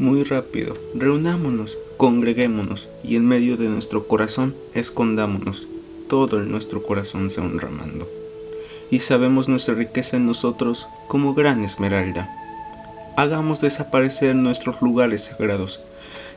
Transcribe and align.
Muy 0.00 0.24
rápido, 0.24 0.78
reunámonos, 0.94 1.76
congreguémonos 1.98 2.88
y 3.04 3.16
en 3.16 3.26
medio 3.26 3.58
de 3.58 3.68
nuestro 3.68 4.08
corazón 4.08 4.54
escondámonos, 4.72 5.68
todo 6.08 6.40
nuestro 6.40 6.82
corazón 6.82 7.28
se 7.28 7.42
honramando. 7.42 8.08
Y 8.90 9.00
sabemos 9.00 9.50
nuestra 9.50 9.74
riqueza 9.74 10.16
en 10.16 10.24
nosotros 10.24 10.86
como 11.06 11.34
gran 11.34 11.64
esmeralda. 11.64 12.30
Hagamos 13.18 13.60
desaparecer 13.60 14.34
nuestros 14.36 14.80
lugares 14.80 15.24
sagrados, 15.24 15.80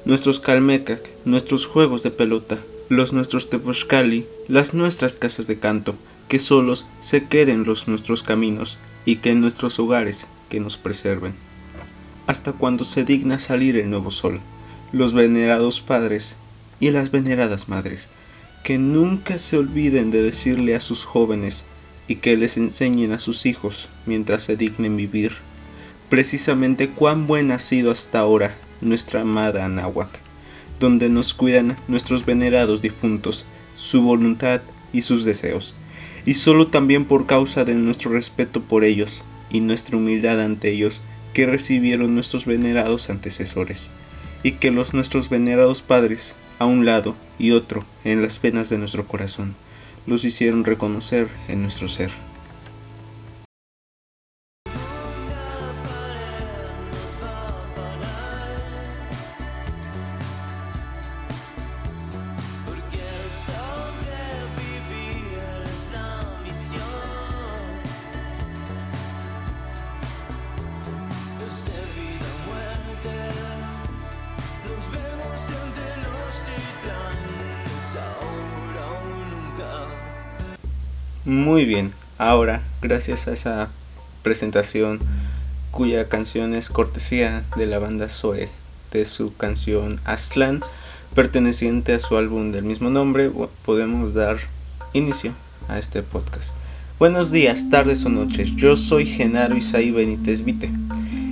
nuestros 0.03 0.41
calmecac, 0.41 0.99
nuestros 1.23 1.65
juegos 1.65 2.03
de 2.03 2.11
pelota, 2.11 2.57
los 2.89 3.13
nuestros 3.13 3.49
teposhkali, 3.49 4.25
las 4.49 4.73
nuestras 4.73 5.15
casas 5.15 5.47
de 5.47 5.57
canto, 5.57 5.95
que 6.27 6.39
solos 6.39 6.85
se 6.99 7.29
queden 7.29 7.63
los 7.63 7.87
nuestros 7.87 8.23
caminos 8.23 8.77
y 9.05 9.19
que 9.19 9.29
en 9.29 9.39
nuestros 9.39 9.79
hogares 9.79 10.27
que 10.49 10.59
nos 10.59 10.75
preserven 10.75 11.33
hasta 12.27 12.53
cuando 12.53 12.83
se 12.83 13.03
digna 13.03 13.39
salir 13.39 13.77
el 13.77 13.89
nuevo 13.89 14.11
sol, 14.11 14.39
los 14.91 15.13
venerados 15.13 15.81
padres 15.81 16.37
y 16.79 16.91
las 16.91 17.11
veneradas 17.11 17.69
madres, 17.69 18.09
que 18.63 18.77
nunca 18.77 19.37
se 19.37 19.57
olviden 19.57 20.11
de 20.11 20.21
decirle 20.21 20.75
a 20.75 20.79
sus 20.79 21.05
jóvenes 21.05 21.65
y 22.07 22.15
que 22.15 22.37
les 22.37 22.57
enseñen 22.57 23.11
a 23.11 23.19
sus 23.19 23.45
hijos 23.45 23.89
mientras 24.05 24.43
se 24.43 24.55
dignen 24.55 24.97
vivir, 24.97 25.33
precisamente 26.09 26.89
cuán 26.89 27.27
buena 27.27 27.55
ha 27.55 27.59
sido 27.59 27.91
hasta 27.91 28.19
ahora 28.19 28.55
nuestra 28.81 29.21
amada 29.21 29.65
Anáhuac, 29.65 30.19
donde 30.79 31.09
nos 31.09 31.33
cuidan 31.33 31.77
nuestros 31.87 32.25
venerados 32.25 32.81
difuntos, 32.81 33.45
su 33.75 34.01
voluntad 34.01 34.61
y 34.91 35.01
sus 35.01 35.25
deseos, 35.25 35.75
y 36.25 36.35
solo 36.35 36.67
también 36.67 37.05
por 37.05 37.25
causa 37.25 37.65
de 37.65 37.75
nuestro 37.75 38.11
respeto 38.11 38.61
por 38.61 38.83
ellos 38.83 39.23
y 39.49 39.59
nuestra 39.59 39.97
humildad 39.97 40.41
ante 40.41 40.71
ellos, 40.71 41.01
que 41.33 41.45
recibieron 41.45 42.15
nuestros 42.15 42.45
venerados 42.45 43.09
antecesores, 43.09 43.89
y 44.43 44.53
que 44.53 44.71
los 44.71 44.93
nuestros 44.93 45.29
venerados 45.29 45.81
padres, 45.81 46.35
a 46.59 46.65
un 46.65 46.85
lado 46.85 47.15
y 47.39 47.51
otro 47.51 47.83
en 48.03 48.21
las 48.21 48.39
penas 48.39 48.69
de 48.69 48.77
nuestro 48.77 49.07
corazón, 49.07 49.55
los 50.05 50.25
hicieron 50.25 50.63
reconocer 50.63 51.27
en 51.47 51.61
nuestro 51.61 51.87
ser. 51.87 52.11
Muy 81.25 81.63
bien, 81.63 81.91
ahora, 82.17 82.61
gracias 82.81 83.29
a 83.29 83.33
esa 83.33 83.69
presentación 84.23 84.99
cuya 85.71 86.09
canción 86.09 86.53
es 86.53 86.67
cortesía 86.67 87.45
de 87.55 87.65
la 87.65 87.79
banda 87.79 88.09
Zoe, 88.09 88.49
de 88.91 89.05
su 89.05 89.33
canción 89.33 90.01
Aztlán, 90.03 90.61
perteneciente 91.15 91.93
a 91.93 91.99
su 91.99 92.17
álbum 92.17 92.51
del 92.51 92.65
mismo 92.65 92.89
nombre, 92.89 93.31
podemos 93.63 94.13
dar 94.13 94.35
inicio 94.91 95.31
a 95.69 95.79
este 95.79 96.03
podcast. 96.03 96.55
Buenos 96.99 97.31
días, 97.31 97.69
tardes 97.69 98.03
o 98.03 98.09
noches, 98.09 98.53
yo 98.57 98.75
soy 98.75 99.05
Genaro 99.05 99.55
Isaí 99.55 99.91
Benítez 99.91 100.43
Vite 100.43 100.69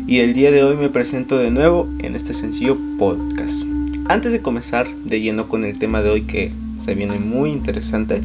y 0.07 0.19
el 0.19 0.33
día 0.33 0.51
de 0.51 0.63
hoy 0.63 0.77
me 0.77 0.87
presento 0.87 1.37
de 1.37 1.51
nuevo 1.51 1.89
en 1.99 2.15
este 2.15 2.33
sencillo 2.33 2.77
podcast. 2.97 3.65
Antes 4.07 4.31
de 4.31 4.41
comenzar 4.41 4.87
de 4.87 5.19
lleno 5.19 5.49
con 5.49 5.65
el 5.65 5.77
tema 5.77 6.01
de 6.01 6.11
hoy 6.11 6.21
que 6.21 6.53
se 6.79 6.95
viene 6.95 7.19
muy 7.19 7.49
interesante, 7.51 8.21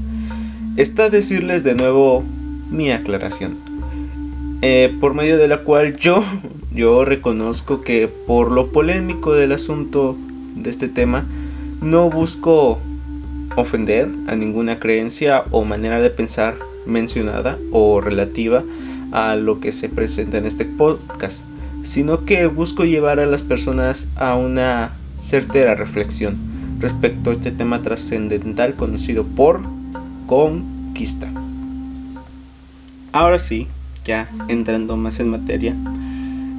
está 0.77 1.09
decirles 1.09 1.65
de 1.65 1.75
nuevo 1.75 2.23
mi 2.71 2.91
aclaración. 2.91 3.57
Eh, 4.63 4.95
por 5.01 5.15
medio 5.15 5.39
de 5.39 5.49
la 5.49 5.59
cual 5.59 5.97
yo, 5.97 6.23
yo 6.73 7.05
reconozco 7.05 7.83
que 7.83 8.09
por 8.09 8.51
lo 8.51 8.73
polémico 8.73 9.33
del 9.33 9.53
asunto 9.53 10.17
de 10.55 10.71
este 10.71 10.89
tema, 10.89 11.25
no 11.81 12.11
busco 12.11 12.79
ofender 13.57 14.09
a 14.27 14.35
ninguna 14.35 14.79
creencia 14.79 15.45
o 15.51 15.65
manera 15.65 16.01
de 16.01 16.11
pensar 16.11 16.55
mencionada 16.87 17.59
o 17.73 18.01
relativa 18.01 18.63
a 19.13 19.37
lo 19.37 19.61
que 19.61 19.73
se 19.73 19.89
presenta 19.89 20.39
en 20.39 20.47
este 20.47 20.65
podcast, 20.65 21.43
sino 21.85 22.25
que 22.25 22.47
busco 22.47 22.85
llevar 22.85 23.21
a 23.21 23.27
las 23.27 23.43
personas 23.43 24.09
a 24.17 24.35
una 24.35 24.93
certera 25.19 25.75
reflexión 25.75 26.37
respecto 26.81 27.31
a 27.31 27.33
este 27.33 27.51
tema 27.51 27.83
trascendental 27.83 28.75
conocido 28.75 29.25
por 29.25 29.61
conquista. 30.27 31.31
Ahora 33.13 33.39
sí, 33.39 33.69
ya 34.05 34.29
entrando 34.49 34.97
más 34.97 35.21
en 35.21 35.31
materia, 35.31 35.75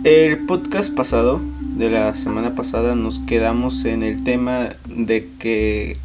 el 0.04 0.40
podcast 0.46 0.94
pasado, 0.94 1.42
de 1.78 1.90
la 1.90 2.16
semana 2.16 2.56
pasada, 2.56 2.96
nos 2.96 3.20
quedamos 3.20 3.86
en 3.86 4.04
el 4.04 4.24
tema 4.24 4.70
de 4.88 5.30
que 5.38 5.98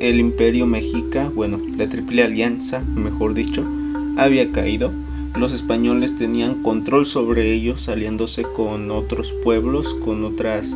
el 0.00 0.20
imperio 0.20 0.66
mexica, 0.66 1.28
bueno, 1.34 1.60
la 1.76 1.88
triple 1.88 2.22
alianza, 2.22 2.80
mejor 2.80 3.34
dicho, 3.34 3.64
había 4.16 4.50
caído. 4.52 4.92
Los 5.36 5.52
españoles 5.52 6.16
tenían 6.16 6.62
control 6.62 7.04
sobre 7.04 7.52
ellos, 7.52 7.88
aliándose 7.88 8.42
con 8.42 8.90
otros 8.90 9.34
pueblos, 9.42 9.94
con 9.94 10.24
otras 10.24 10.74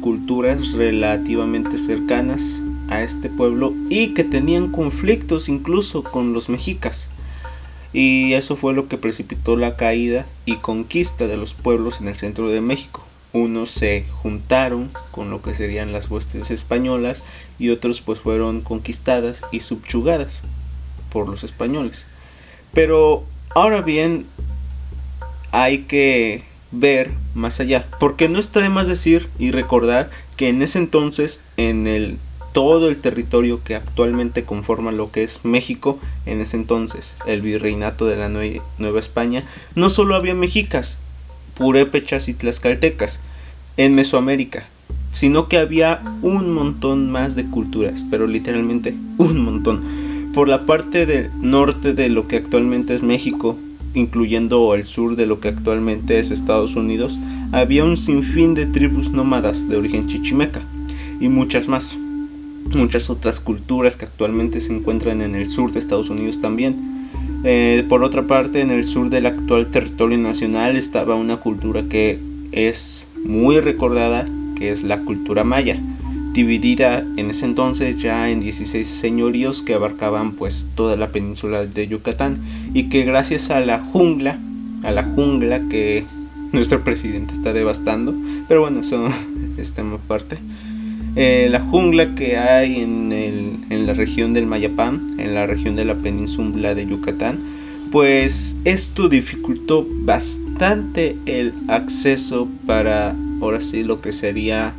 culturas 0.00 0.72
relativamente 0.72 1.76
cercanas 1.76 2.62
a 2.88 3.02
este 3.02 3.28
pueblo 3.28 3.74
y 3.88 4.14
que 4.14 4.24
tenían 4.24 4.70
conflictos 4.70 5.48
incluso 5.48 6.02
con 6.02 6.32
los 6.32 6.48
mexicas. 6.48 7.10
Y 7.92 8.34
eso 8.34 8.56
fue 8.56 8.74
lo 8.74 8.88
que 8.88 8.98
precipitó 8.98 9.56
la 9.56 9.76
caída 9.76 10.26
y 10.44 10.56
conquista 10.56 11.26
de 11.26 11.36
los 11.36 11.54
pueblos 11.54 12.00
en 12.00 12.08
el 12.08 12.16
centro 12.16 12.48
de 12.48 12.60
México. 12.60 13.04
Unos 13.32 13.70
se 13.70 14.04
juntaron 14.10 14.90
con 15.10 15.30
lo 15.30 15.42
que 15.42 15.54
serían 15.54 15.92
las 15.92 16.10
huestes 16.10 16.50
españolas 16.50 17.22
y 17.58 17.70
otros 17.70 18.00
pues 18.00 18.20
fueron 18.20 18.60
conquistadas 18.60 19.42
y 19.50 19.60
subyugadas 19.60 20.42
por 21.10 21.28
los 21.28 21.44
españoles. 21.44 22.06
Pero 22.72 23.24
ahora 23.54 23.80
bien 23.82 24.26
hay 25.52 25.78
que 25.84 26.42
ver 26.72 27.10
más 27.34 27.60
allá, 27.60 27.86
porque 27.98 28.28
no 28.28 28.38
está 28.38 28.60
de 28.60 28.68
más 28.68 28.88
decir 28.88 29.28
y 29.38 29.50
recordar 29.50 30.10
que 30.36 30.48
en 30.48 30.62
ese 30.62 30.78
entonces 30.78 31.40
en 31.56 31.86
el 31.86 32.18
todo 32.56 32.88
el 32.88 32.96
territorio 32.96 33.62
que 33.62 33.74
actualmente 33.74 34.44
conforma 34.44 34.90
lo 34.90 35.12
que 35.12 35.22
es 35.22 35.44
México, 35.44 35.98
en 36.24 36.40
ese 36.40 36.56
entonces 36.56 37.14
el 37.26 37.42
virreinato 37.42 38.06
de 38.06 38.16
la 38.16 38.30
Nueva 38.30 38.98
España, 38.98 39.44
no 39.74 39.90
solo 39.90 40.14
había 40.14 40.34
mexicas, 40.34 40.96
purépechas 41.54 42.30
y 42.30 42.32
tlaxcaltecas 42.32 43.20
en 43.76 43.94
Mesoamérica, 43.94 44.64
sino 45.12 45.48
que 45.48 45.58
había 45.58 46.00
un 46.22 46.54
montón 46.54 47.10
más 47.12 47.36
de 47.36 47.44
culturas, 47.44 48.06
pero 48.10 48.26
literalmente 48.26 48.94
un 49.18 49.44
montón. 49.44 50.30
Por 50.32 50.48
la 50.48 50.64
parte 50.64 51.04
del 51.04 51.30
norte 51.38 51.92
de 51.92 52.08
lo 52.08 52.26
que 52.26 52.36
actualmente 52.36 52.94
es 52.94 53.02
México, 53.02 53.58
incluyendo 53.92 54.74
el 54.74 54.86
sur 54.86 55.14
de 55.14 55.26
lo 55.26 55.40
que 55.40 55.48
actualmente 55.48 56.20
es 56.20 56.30
Estados 56.30 56.74
Unidos, 56.74 57.18
había 57.52 57.84
un 57.84 57.98
sinfín 57.98 58.54
de 58.54 58.64
tribus 58.64 59.10
nómadas 59.10 59.68
de 59.68 59.76
origen 59.76 60.06
chichimeca 60.08 60.62
y 61.20 61.28
muchas 61.28 61.68
más 61.68 61.98
muchas 62.74 63.10
otras 63.10 63.40
culturas 63.40 63.96
que 63.96 64.04
actualmente 64.04 64.60
se 64.60 64.74
encuentran 64.74 65.20
en 65.22 65.34
el 65.34 65.50
sur 65.50 65.72
de 65.72 65.78
Estados 65.78 66.10
Unidos 66.10 66.40
también. 66.40 66.76
Eh, 67.44 67.84
por 67.88 68.02
otra 68.02 68.26
parte, 68.26 68.60
en 68.60 68.70
el 68.70 68.84
sur 68.84 69.10
del 69.10 69.26
actual 69.26 69.70
territorio 69.70 70.18
nacional 70.18 70.76
estaba 70.76 71.14
una 71.14 71.36
cultura 71.36 71.84
que 71.88 72.18
es 72.52 73.06
muy 73.24 73.60
recordada, 73.60 74.26
que 74.56 74.70
es 74.70 74.82
la 74.82 74.98
cultura 75.00 75.44
maya, 75.44 75.78
dividida 76.32 77.04
en 77.16 77.30
ese 77.30 77.46
entonces 77.46 77.96
ya 77.96 78.28
en 78.30 78.40
16 78.40 78.86
señoríos 78.86 79.62
que 79.62 79.74
abarcaban 79.74 80.32
pues 80.32 80.68
toda 80.74 80.96
la 80.96 81.08
península 81.08 81.64
de 81.64 81.88
Yucatán 81.88 82.38
y 82.74 82.90
que 82.90 83.04
gracias 83.04 83.50
a 83.50 83.60
la 83.60 83.78
jungla, 83.80 84.38
a 84.82 84.90
la 84.90 85.04
jungla 85.04 85.60
que 85.70 86.04
nuestro 86.52 86.84
presidente 86.84 87.32
está 87.32 87.52
devastando, 87.52 88.14
pero 88.48 88.60
bueno, 88.60 88.80
eso 88.80 89.08
es 89.56 89.72
tema 89.72 89.96
aparte. 89.96 90.36
Eh, 91.16 91.48
la 91.50 91.60
jungla 91.60 92.14
que 92.14 92.36
hay 92.36 92.76
en, 92.76 93.10
en 93.70 93.86
la 93.86 93.94
región 93.94 94.34
del 94.34 94.46
Mayapán, 94.46 95.16
en 95.18 95.34
la 95.34 95.46
región 95.46 95.74
de 95.74 95.86
la 95.86 95.94
península 95.94 96.74
de 96.74 96.86
Yucatán, 96.86 97.38
pues 97.90 98.56
esto 98.64 99.08
dificultó 99.08 99.86
bastante 100.02 101.16
el 101.24 101.54
acceso 101.68 102.48
para, 102.66 103.14
ahora 103.40 103.60
sí, 103.60 103.82
lo 103.82 104.00
que 104.00 104.12
sería 104.12 104.74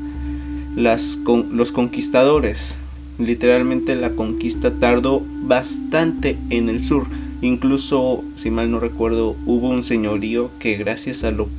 las, 0.76 1.20
los 1.52 1.72
conquistadores. 1.72 2.76
Literalmente 3.18 3.96
la 3.96 4.12
conquista 4.12 4.72
tardó 4.72 5.24
bastante 5.42 6.38
en 6.50 6.70
el 6.70 6.84
sur. 6.84 7.08
Incluso, 7.42 8.24
si 8.36 8.52
mal 8.52 8.70
no 8.70 8.80
recuerdo, 8.80 9.36
hubo 9.46 9.70
un 9.70 9.84
señorío 9.84 10.52
que 10.60 10.78
gracias 10.78 11.24
a 11.24 11.32
lo 11.32 11.50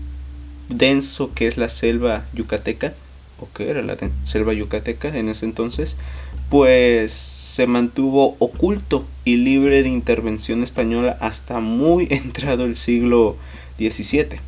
denso 0.69 1.33
que 1.35 1.49
es 1.49 1.57
la 1.57 1.69
selva 1.69 2.27
yucateca, 2.35 2.95
o 3.41 3.49
que 3.55 3.71
era 3.71 3.83
la 3.83 3.97
selva 4.25 4.53
yucateca 4.53 5.09
en 5.09 5.29
ese 5.29 5.45
entonces, 5.45 5.97
pues 6.51 7.13
se 7.13 7.67
mantuvo 7.67 8.37
oculto 8.39 9.07
y 9.25 9.37
libre 9.37 9.83
de 9.83 9.89
intervención 9.89 10.63
española 10.63 11.17
hasta 11.21 11.61
muy 11.61 12.09
entrado 12.11 12.65
el 12.65 12.77
siglo 12.77 13.37
XVII. 13.79 14.41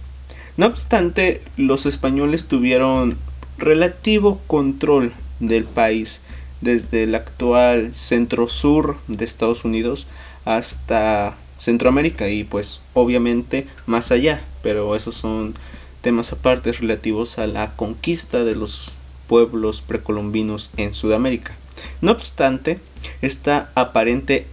No 0.57 0.67
obstante, 0.67 1.43
los 1.57 1.87
españoles 1.87 2.47
tuvieron 2.47 3.17
relativo 3.59 4.41
control 4.47 5.13
del 5.39 5.65
país 5.65 6.21
desde 6.61 7.05
el 7.05 7.15
actual 7.15 7.95
centro-sur 7.95 8.97
de 9.09 9.25
Estados 9.25 9.65
Unidos 9.65 10.07
hasta 10.45 11.37
Centroamérica 11.57 12.29
y 12.29 12.45
pues 12.45 12.81
obviamente 12.95 13.67
más 13.87 14.13
allá, 14.13 14.43
pero 14.63 14.97
esos 14.97 15.15
son 15.15 15.55
temas 16.01 16.33
aparte 16.33 16.73
relativos 16.73 17.39
a 17.39 17.47
la 17.47 17.77
conquista 17.77 18.45
de 18.45 18.55
los 18.55 18.93
pueblos 19.27 19.83
precolombinos 19.83 20.71
en 20.77 20.93
Sudamérica. 20.93 21.57
No 22.01 22.13
obstante, 22.13 22.79
esta 23.23 23.71
aparente 23.75 24.47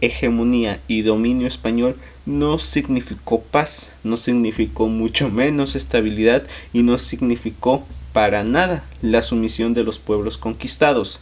hegemonía 0.00 0.80
y 0.88 1.02
dominio 1.02 1.46
español 1.46 1.96
no 2.26 2.58
significó 2.58 3.42
paz, 3.42 3.92
no 4.02 4.16
significó 4.16 4.88
mucho 4.88 5.28
menos 5.28 5.76
estabilidad 5.76 6.44
y 6.72 6.82
no 6.82 6.98
significó 6.98 7.84
para 8.12 8.44
nada 8.44 8.84
la 9.02 9.22
sumisión 9.22 9.74
de 9.74 9.84
los 9.84 9.98
pueblos 9.98 10.38
conquistados, 10.38 11.20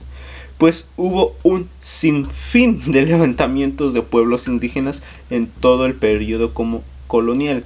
pues 0.59 0.91
hubo 0.97 1.35
un 1.43 1.69
sinfín 1.81 2.93
de 2.93 3.03
levantamientos 3.03 3.95
de 3.95 4.03
pueblos 4.03 4.47
indígenas 4.47 5.03
en 5.31 5.47
todo 5.47 5.87
el 5.87 5.95
periodo 5.95 6.55
como 6.55 6.85
colonial, 7.09 7.65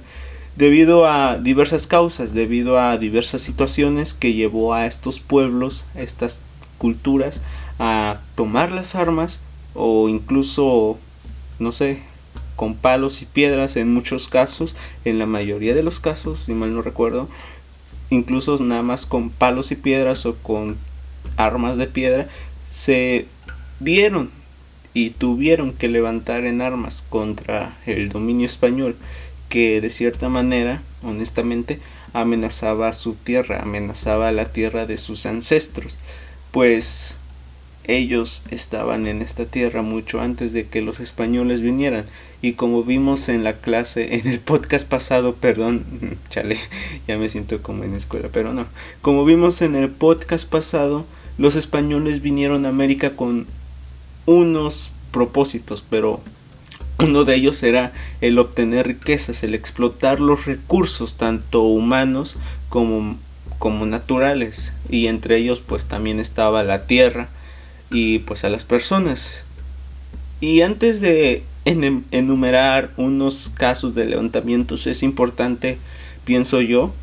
debido 0.57 1.05
a 1.05 1.37
diversas 1.37 1.85
causas, 1.85 2.33
debido 2.33 2.79
a 2.79 2.97
diversas 2.97 3.43
situaciones 3.43 4.15
que 4.15 4.33
llevó 4.33 4.73
a 4.73 4.87
estos 4.87 5.19
pueblos, 5.19 5.85
a 5.95 6.01
estas 6.01 6.41
culturas, 6.79 7.41
a 7.77 8.21
tomar 8.33 8.71
las 8.71 8.95
armas 8.95 9.39
o 9.75 10.09
incluso, 10.09 10.97
no 11.59 11.71
sé, 11.71 11.99
con 12.55 12.73
palos 12.73 13.21
y 13.21 13.25
piedras 13.25 13.77
en 13.77 13.93
muchos 13.93 14.29
casos, 14.29 14.75
en 15.05 15.19
la 15.19 15.27
mayoría 15.27 15.75
de 15.75 15.83
los 15.83 15.99
casos, 15.99 16.39
si 16.45 16.53
mal 16.55 16.73
no 16.73 16.81
recuerdo, 16.81 17.29
incluso 18.09 18.57
nada 18.57 18.81
más 18.81 19.05
con 19.05 19.29
palos 19.29 19.71
y 19.71 19.75
piedras 19.75 20.25
o 20.25 20.35
con 20.37 20.75
armas 21.35 21.77
de 21.77 21.85
piedra, 21.85 22.29
se 22.71 23.27
vieron 23.79 24.31
y 24.95 25.11
tuvieron 25.11 25.73
que 25.73 25.87
levantar 25.87 26.45
en 26.45 26.61
armas 26.61 27.05
contra 27.07 27.77
el 27.85 28.09
dominio 28.09 28.47
español 28.47 28.95
que 29.49 29.81
de 29.81 29.89
cierta 29.89 30.29
manera, 30.29 30.81
honestamente, 31.03 31.79
amenazaba 32.13 32.93
su 32.93 33.13
tierra, 33.13 33.61
amenazaba 33.61 34.31
la 34.31 34.51
tierra 34.51 34.85
de 34.85 34.97
sus 34.97 35.25
ancestros, 35.25 35.99
pues 36.51 37.15
ellos 37.87 38.43
estaban 38.51 39.07
en 39.07 39.21
esta 39.21 39.45
tierra 39.45 39.81
mucho 39.81 40.19
antes 40.19 40.51
de 40.51 40.67
que 40.67 40.81
los 40.81 40.99
españoles 40.99 41.61
vinieran. 41.61 42.05
Y 42.41 42.53
como 42.53 42.83
vimos 42.83 43.29
en 43.29 43.43
la 43.43 43.53
clase 43.53 44.15
en 44.15 44.27
el 44.27 44.39
podcast 44.39 44.87
pasado 44.87 45.33
perdón 45.35 46.17
chale 46.29 46.59
ya 47.07 47.17
me 47.17 47.29
siento 47.29 47.63
como 47.63 47.83
en 47.83 47.95
escuela 47.95 48.29
pero 48.31 48.53
no. 48.53 48.67
Como 49.01 49.25
vimos 49.25 49.61
en 49.61 49.75
el 49.75 49.89
podcast 49.89 50.47
pasado 50.47 51.05
los 51.37 51.55
españoles 51.55 52.21
vinieron 52.21 52.65
a 52.65 52.69
América 52.69 53.15
con 53.15 53.47
unos 54.25 54.91
propósitos 55.11 55.83
pero 55.89 56.21
uno 56.99 57.23
de 57.25 57.35
ellos 57.35 57.61
era 57.63 57.93
el 58.21 58.39
obtener 58.39 58.87
riquezas 58.87 59.43
el 59.43 59.53
explotar 59.53 60.19
los 60.19 60.45
recursos 60.45 61.15
tanto 61.15 61.61
humanos 61.63 62.35
como 62.69 63.17
como 63.59 63.85
naturales 63.85 64.73
y 64.89 65.07
entre 65.07 65.37
ellos 65.37 65.59
pues 65.59 65.85
también 65.85 66.19
estaba 66.19 66.63
la 66.63 66.85
tierra 66.85 67.29
y 67.89 68.19
pues 68.19 68.43
a 68.43 68.49
las 68.49 68.65
personas. 68.65 69.45
Y 70.39 70.61
antes 70.61 71.01
de 71.01 71.43
enumerar 71.65 72.91
unos 72.97 73.49
casos 73.49 73.95
de 73.95 74.05
levantamientos 74.05 74.87
es 74.87 75.03
importante, 75.03 75.77
pienso 76.25 76.61
yo, 76.61 76.93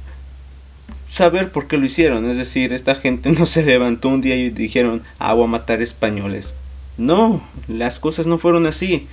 saber 1.08 1.50
por 1.50 1.66
qué 1.66 1.78
lo 1.78 1.86
hicieron. 1.86 2.28
Es 2.30 2.36
decir, 2.36 2.72
esta 2.72 2.94
gente 2.94 3.32
no 3.32 3.46
se 3.46 3.64
levantó 3.64 4.08
un 4.08 4.20
día 4.20 4.36
y 4.36 4.50
dijeron, 4.50 5.02
ah, 5.18 5.32
a 5.32 5.46
matar 5.46 5.82
españoles. 5.82 6.54
No, 6.96 7.42
las 7.66 7.98
cosas 7.98 8.26
no 8.26 8.38
fueron 8.38 8.66
así. 8.66 9.08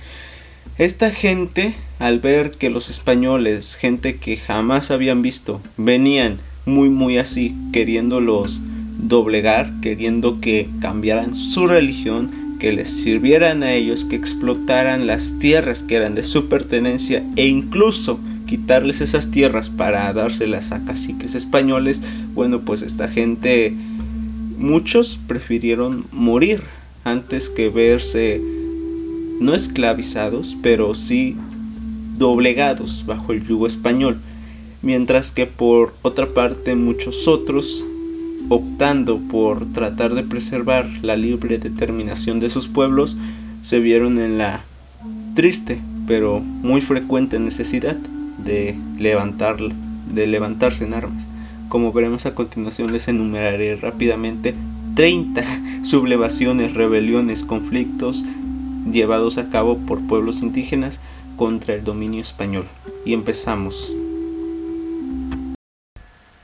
Esta 0.78 1.10
gente, 1.10 1.74
al 1.98 2.20
ver 2.20 2.52
que 2.52 2.70
los 2.70 2.88
españoles, 2.88 3.74
gente 3.74 4.16
que 4.16 4.38
jamás 4.38 4.90
habían 4.90 5.20
visto, 5.20 5.60
venían 5.76 6.38
muy 6.64 6.88
muy 6.88 7.18
así, 7.18 7.54
queriéndolos 7.74 8.62
doblegar, 8.98 9.70
queriendo 9.82 10.40
que 10.40 10.68
cambiaran 10.80 11.34
su 11.34 11.66
religión, 11.66 12.56
que 12.58 12.72
les 12.72 12.88
sirvieran 12.88 13.62
a 13.62 13.74
ellos, 13.74 14.06
que 14.06 14.16
explotaran 14.16 15.06
las 15.06 15.38
tierras 15.38 15.82
que 15.82 15.96
eran 15.96 16.14
de 16.14 16.24
su 16.24 16.48
pertenencia 16.48 17.22
e 17.36 17.48
incluso 17.48 18.18
quitarles 18.46 19.02
esas 19.02 19.30
tierras 19.30 19.68
para 19.68 20.10
dárselas 20.14 20.72
a 20.72 20.84
caciques 20.86 21.34
españoles, 21.34 22.00
bueno, 22.32 22.60
pues 22.60 22.80
esta 22.80 23.08
gente, 23.08 23.74
muchos 24.56 25.20
prefirieron 25.26 26.06
morir 26.12 26.62
antes 27.04 27.50
que 27.50 27.68
verse 27.68 28.40
no 29.42 29.54
esclavizados, 29.54 30.56
pero 30.62 30.94
sí 30.94 31.36
doblegados 32.18 33.04
bajo 33.06 33.32
el 33.32 33.46
yugo 33.46 33.66
español, 33.66 34.20
mientras 34.80 35.32
que 35.32 35.46
por 35.46 35.94
otra 36.02 36.26
parte 36.26 36.74
muchos 36.74 37.28
otros 37.28 37.84
optando 38.48 39.18
por 39.18 39.72
tratar 39.72 40.14
de 40.14 40.22
preservar 40.22 40.88
la 41.02 41.16
libre 41.16 41.58
determinación 41.58 42.40
de 42.40 42.50
sus 42.50 42.68
pueblos, 42.68 43.16
se 43.62 43.80
vieron 43.80 44.18
en 44.18 44.38
la 44.38 44.64
triste 45.34 45.80
pero 46.06 46.40
muy 46.40 46.80
frecuente 46.80 47.38
necesidad 47.38 47.96
de 48.38 48.76
levantar, 48.98 49.56
de 50.12 50.26
levantarse 50.26 50.84
en 50.84 50.94
armas. 50.94 51.26
Como 51.68 51.92
veremos 51.92 52.26
a 52.26 52.34
continuación 52.34 52.92
les 52.92 53.08
enumeraré 53.08 53.76
rápidamente 53.76 54.54
30 54.94 55.44
sublevaciones, 55.82 56.74
rebeliones, 56.74 57.44
conflictos 57.44 58.24
llevados 58.90 59.38
a 59.38 59.50
cabo 59.50 59.78
por 59.78 60.00
pueblos 60.06 60.42
indígenas 60.42 61.00
contra 61.36 61.74
el 61.74 61.84
dominio 61.84 62.20
español. 62.20 62.66
Y 63.04 63.14
empezamos. 63.14 63.92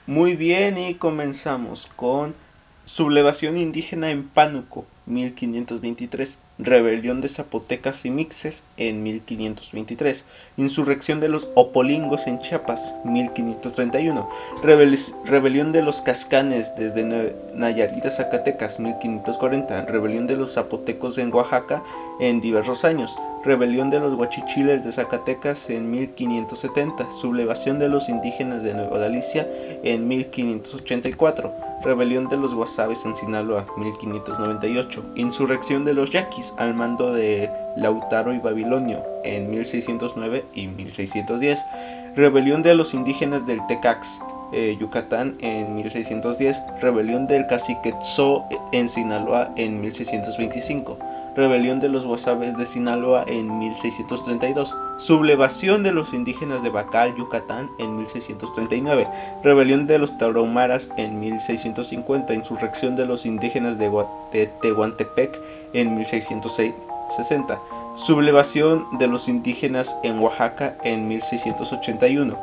Muy 0.06 0.36
bien, 0.36 0.78
y 0.78 0.94
comenzamos 0.94 1.86
con 1.94 2.34
sublevación 2.84 3.58
indígena 3.58 4.10
en 4.10 4.24
Pánuco, 4.24 4.86
1523, 5.06 6.38
rebelión 6.58 7.20
de 7.20 7.28
zapotecas 7.28 8.04
y 8.04 8.10
mixes 8.10 8.64
en 8.76 9.02
1523, 9.02 10.24
insurrección 10.56 11.20
de 11.20 11.28
los 11.28 11.48
opolingos 11.54 12.26
en 12.26 12.40
Chiapas, 12.40 12.94
1531, 13.04 14.28
rebelión 14.62 15.72
de 15.72 15.82
los 15.82 16.02
cascanes 16.02 16.74
desde 16.76 17.34
Nayarit 17.54 18.04
a 18.04 18.10
Zacatecas, 18.10 18.80
1540, 18.80 19.86
rebelión 19.86 20.26
de 20.26 20.36
los 20.36 20.54
zapotecos 20.54 21.18
en 21.18 21.32
Oaxaca 21.32 21.82
en 22.20 22.40
diversos 22.40 22.84
años, 22.84 23.16
rebelión 23.44 23.90
de 23.90 24.00
los 24.00 24.14
huachichiles 24.14 24.84
de 24.84 24.92
Zacatecas 24.92 25.70
en 25.70 25.90
1570, 25.90 27.10
sublevación 27.12 27.78
de 27.78 27.88
los 27.88 28.08
indígenas 28.08 28.62
de 28.62 28.74
Nueva 28.74 28.98
Galicia 28.98 29.46
en 29.84 30.08
1584, 30.08 31.67
rebelión 31.82 32.28
de 32.28 32.36
los 32.36 32.54
guasabes 32.54 33.04
en 33.04 33.16
Sinaloa 33.16 33.66
1598, 33.76 35.04
insurrección 35.16 35.84
de 35.84 35.94
los 35.94 36.10
yaquis 36.10 36.52
al 36.58 36.74
mando 36.74 37.12
de 37.12 37.50
Lautaro 37.76 38.34
y 38.34 38.38
Babilonio 38.38 39.02
en 39.24 39.50
1609 39.50 40.44
y 40.54 40.66
1610, 40.68 41.64
rebelión 42.16 42.62
de 42.62 42.74
los 42.74 42.94
indígenas 42.94 43.46
del 43.46 43.64
Tecax, 43.66 44.20
eh, 44.52 44.76
Yucatán 44.80 45.36
en 45.40 45.74
1610, 45.74 46.62
rebelión 46.80 47.26
del 47.26 47.46
cacique 47.46 47.92
Tzo 48.00 48.44
en 48.72 48.88
Sinaloa 48.88 49.52
en 49.56 49.80
1625, 49.80 50.98
rebelión 51.38 51.78
de 51.78 51.88
los 51.88 52.04
Guasabes 52.04 52.56
de 52.56 52.66
Sinaloa 52.66 53.24
en 53.28 53.60
1632, 53.60 54.76
sublevación 54.96 55.84
de 55.84 55.92
los 55.92 56.12
indígenas 56.12 56.64
de 56.64 56.68
Bacal, 56.68 57.14
Yucatán 57.14 57.70
en 57.78 57.96
1639, 57.96 59.06
rebelión 59.44 59.86
de 59.86 60.00
los 60.00 60.18
Tauromaras 60.18 60.90
en 60.96 61.20
1650, 61.20 62.34
insurrección 62.34 62.96
de 62.96 63.06
los 63.06 63.24
indígenas 63.24 63.78
de, 63.78 64.50
Tehuantepec 64.60 65.40
en 65.74 65.94
1660, 65.94 67.60
sublevación 67.94 68.98
de 68.98 69.06
los 69.06 69.28
indígenas 69.28 69.96
en 70.02 70.18
Oaxaca 70.18 70.76
en 70.82 71.06
1681, 71.06 72.36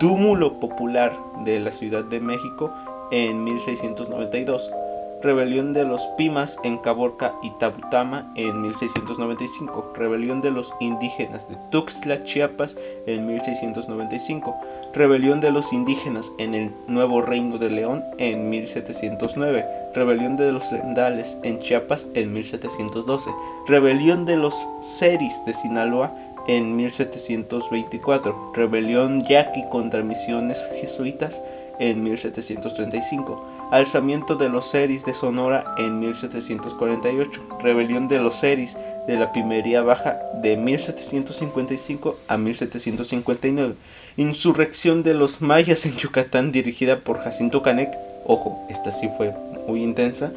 túmulo 0.00 0.54
popular 0.54 1.16
de 1.44 1.60
la 1.60 1.70
Ciudad 1.70 2.02
de 2.02 2.18
México 2.18 2.72
en 3.12 3.44
1692, 3.44 4.72
rebelión 5.22 5.72
de 5.72 5.84
los 5.84 6.06
Pimas 6.16 6.58
en 6.64 6.78
Caborca 6.78 7.34
y 7.42 7.50
Tabutama 7.58 8.32
en 8.36 8.62
1695, 8.62 9.92
rebelión 9.94 10.40
de 10.40 10.50
los 10.50 10.72
indígenas 10.80 11.48
de 11.48 11.56
Tuxtla, 11.70 12.24
Chiapas 12.24 12.76
en 13.06 13.26
1695, 13.26 14.56
rebelión 14.94 15.40
de 15.40 15.50
los 15.50 15.72
indígenas 15.72 16.32
en 16.38 16.54
el 16.54 16.72
Nuevo 16.86 17.22
Reino 17.22 17.58
de 17.58 17.70
León 17.70 18.04
en 18.18 18.48
1709, 18.50 19.64
rebelión 19.94 20.36
de 20.36 20.52
los 20.52 20.66
Sendales 20.66 21.38
en 21.42 21.58
Chiapas 21.60 22.06
en 22.14 22.32
1712, 22.32 23.30
rebelión 23.68 24.24
de 24.24 24.36
los 24.36 24.54
Seris 24.80 25.44
de 25.44 25.54
Sinaloa 25.54 26.12
en 26.48 26.76
1724, 26.76 28.52
rebelión 28.54 29.24
yaqui 29.26 29.64
contra 29.70 30.02
misiones 30.02 30.68
jesuitas 30.80 31.42
en 31.78 32.02
1735, 32.02 33.44
alzamiento 33.70 34.36
de 34.36 34.48
los 34.48 34.66
Seris 34.66 35.04
de 35.04 35.14
Sonora 35.14 35.74
en 35.78 36.00
1748, 36.00 37.58
rebelión 37.62 38.08
de 38.08 38.18
los 38.18 38.36
Seris 38.36 38.76
de 39.06 39.16
la 39.16 39.32
Pimería 39.32 39.82
Baja 39.82 40.18
de 40.42 40.56
1755 40.56 42.16
a 42.28 42.36
1759, 42.36 43.74
insurrección 44.16 45.02
de 45.02 45.14
los 45.14 45.40
mayas 45.40 45.86
en 45.86 45.96
Yucatán 45.96 46.52
dirigida 46.52 47.00
por 47.00 47.18
Jacinto 47.18 47.62
Canec, 47.62 47.96
ojo, 48.26 48.66
esta 48.68 48.90
sí 48.90 49.08
fue 49.16 49.34
muy 49.66 49.82
intensa, 49.82 50.32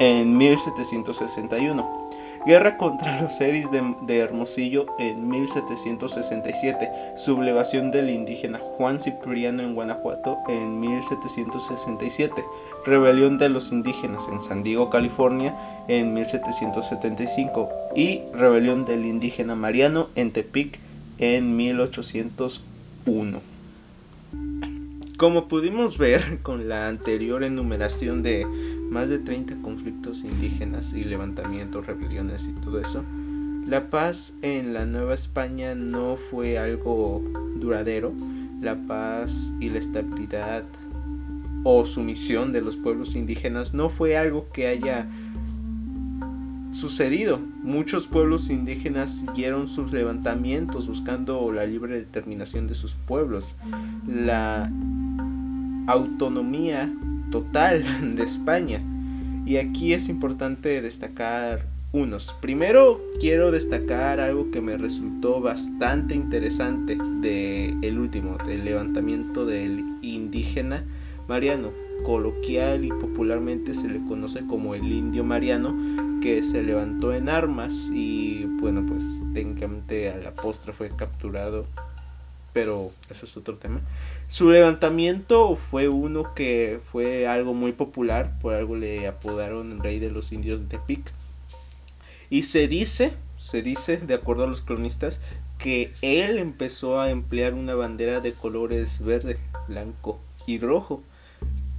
en 0.00 0.36
1761. 0.36 2.04
Guerra 2.46 2.76
contra 2.76 3.22
los 3.22 3.36
seris 3.36 3.70
de, 3.70 4.18
Hermosillo 4.18 4.84
en 4.98 5.28
1767. 5.28 6.90
Sublevación 7.16 7.90
del 7.90 8.10
indígena 8.10 8.58
Juan 8.58 9.00
Cipriano 9.00 9.62
en 9.62 9.74
Guanajuato 9.74 10.38
en 10.48 10.78
1767. 10.78 12.44
Rebelión 12.84 13.38
de 13.38 13.48
los 13.48 13.72
indígenas 13.72 14.28
en 14.28 14.40
San 14.40 14.62
Diego, 14.62 14.90
California 14.90 15.54
en 15.88 16.12
1775. 16.14 17.68
Y 17.96 18.20
rebelión 18.34 18.84
del 18.84 19.06
indígena 19.06 19.54
Mariano 19.54 20.08
en 20.14 20.32
Tepic 20.32 20.78
en 21.18 21.56
1801. 21.56 23.40
Como 25.16 25.46
pudimos 25.48 25.96
ver 25.96 26.40
con 26.42 26.68
la 26.68 26.88
anterior 26.88 27.44
enumeración 27.44 28.22
de 28.22 28.44
más 28.90 29.08
de 29.08 29.18
30 29.18 29.62
conflictos 29.62 30.24
indígenas 30.24 30.92
y 30.92 31.04
levantamientos, 31.04 31.86
rebeliones 31.86 32.48
y 32.48 32.52
todo 32.60 32.80
eso, 32.80 33.04
la 33.66 33.88
paz 33.88 34.34
en 34.42 34.74
la 34.74 34.84
Nueva 34.84 35.14
España 35.14 35.74
no 35.74 36.16
fue 36.16 36.58
algo 36.58 37.22
duradero. 37.56 38.12
La 38.60 38.76
paz 38.86 39.54
y 39.60 39.70
la 39.70 39.78
estabilidad 39.78 40.64
o 41.64 41.84
sumisión 41.86 42.52
de 42.52 42.60
los 42.60 42.76
pueblos 42.76 43.16
indígenas 43.16 43.74
no 43.74 43.88
fue 43.88 44.16
algo 44.16 44.48
que 44.52 44.68
haya 44.68 45.08
sucedido. 46.72 47.40
Muchos 47.62 48.06
pueblos 48.06 48.50
indígenas 48.50 49.10
siguieron 49.10 49.66
sus 49.66 49.90
levantamientos 49.90 50.86
buscando 50.86 51.50
la 51.52 51.64
libre 51.64 51.96
determinación 51.96 52.66
de 52.66 52.74
sus 52.74 52.94
pueblos. 52.94 53.54
La 54.06 54.70
autonomía 55.86 56.92
total 57.30 57.84
de 58.16 58.22
España. 58.22 58.82
Y 59.46 59.56
aquí 59.56 59.92
es 59.94 60.08
importante 60.08 60.82
destacar 60.82 61.66
unos. 61.92 62.34
Primero 62.40 63.00
quiero 63.20 63.52
destacar 63.52 64.20
algo 64.20 64.50
que 64.50 64.60
me 64.60 64.76
resultó 64.76 65.40
bastante 65.40 66.14
interesante 66.14 66.98
de 67.20 67.74
el 67.82 67.98
último, 67.98 68.36
del 68.46 68.64
levantamiento 68.64 69.46
del 69.46 69.82
indígena 70.02 70.84
Mariano, 71.28 71.72
coloquial 72.04 72.84
y 72.84 72.88
popularmente 72.88 73.74
se 73.74 73.88
le 73.88 74.04
conoce 74.04 74.46
como 74.46 74.74
el 74.74 74.92
indio 74.92 75.24
Mariano, 75.24 75.74
que 76.20 76.42
se 76.42 76.62
levantó 76.62 77.14
en 77.14 77.28
armas 77.28 77.90
y 77.92 78.44
bueno, 78.60 78.84
pues 78.86 79.22
técnicamente 79.32 80.10
a 80.10 80.16
la 80.16 80.32
postre 80.32 80.72
fue 80.72 80.90
capturado 80.90 81.66
pero 82.54 82.92
eso 83.10 83.26
es 83.26 83.36
otro 83.36 83.56
tema. 83.56 83.80
Su 84.28 84.48
levantamiento 84.48 85.58
fue 85.70 85.88
uno 85.88 86.34
que 86.34 86.80
fue 86.90 87.26
algo 87.26 87.52
muy 87.52 87.72
popular, 87.72 88.38
por 88.40 88.54
algo 88.54 88.76
le 88.76 89.06
apodaron 89.06 89.72
el 89.72 89.80
rey 89.80 89.98
de 89.98 90.10
los 90.10 90.32
indios 90.32 90.60
de 90.60 90.66
Tepic. 90.66 91.12
Y 92.30 92.44
se 92.44 92.68
dice, 92.68 93.12
se 93.36 93.60
dice, 93.60 93.98
de 93.98 94.14
acuerdo 94.14 94.44
a 94.44 94.46
los 94.46 94.62
cronistas, 94.62 95.20
que 95.58 95.92
él 96.00 96.38
empezó 96.38 97.00
a 97.00 97.10
emplear 97.10 97.54
una 97.54 97.74
bandera 97.74 98.20
de 98.20 98.32
colores 98.32 99.04
verde, 99.04 99.36
blanco 99.66 100.20
y 100.46 100.58
rojo, 100.58 101.02